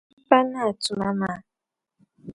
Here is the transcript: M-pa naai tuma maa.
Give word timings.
M-pa 0.19 0.37
naai 0.51 0.71
tuma 0.83 1.09
maa. 1.19 1.39